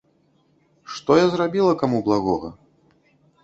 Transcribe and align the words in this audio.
Што 0.93 1.19
я 1.19 1.27
зрабіла 1.35 1.77
каму 1.85 2.03
благога? 2.11 2.49